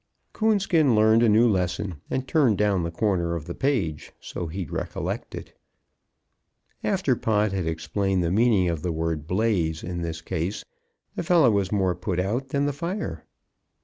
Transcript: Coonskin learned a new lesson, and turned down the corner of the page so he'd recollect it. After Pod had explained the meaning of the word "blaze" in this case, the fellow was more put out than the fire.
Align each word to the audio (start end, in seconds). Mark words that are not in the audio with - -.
Coonskin 0.33 0.95
learned 0.95 1.21
a 1.21 1.29
new 1.29 1.47
lesson, 1.47 1.97
and 2.09 2.27
turned 2.27 2.57
down 2.57 2.81
the 2.81 2.89
corner 2.89 3.35
of 3.35 3.45
the 3.45 3.53
page 3.53 4.11
so 4.19 4.47
he'd 4.47 4.71
recollect 4.71 5.35
it. 5.35 5.55
After 6.83 7.15
Pod 7.15 7.51
had 7.51 7.67
explained 7.67 8.23
the 8.23 8.31
meaning 8.31 8.67
of 8.67 8.81
the 8.81 8.91
word 8.91 9.27
"blaze" 9.27 9.83
in 9.83 10.01
this 10.01 10.21
case, 10.23 10.65
the 11.15 11.21
fellow 11.21 11.51
was 11.51 11.71
more 11.71 11.93
put 11.93 12.19
out 12.19 12.49
than 12.49 12.65
the 12.65 12.73
fire. 12.73 13.27